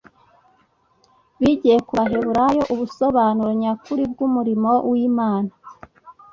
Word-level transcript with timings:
bigiye 1.41 1.77
ku 1.87 1.91
Baheburayo 1.97 2.63
ubusobanuro 2.73 3.51
nyakuri 3.61 4.03
bw'umurimo 4.11 4.71
w'Imana 4.89 5.51